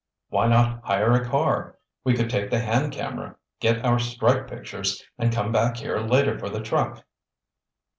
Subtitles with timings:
[0.29, 1.77] "Why not hire a car?
[2.03, 6.39] We could take the hand camera, get our strike pictures, and come back here later
[6.39, 7.05] for the truck."